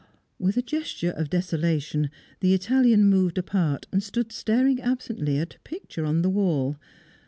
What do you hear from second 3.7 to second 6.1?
and stood staring absently at a picture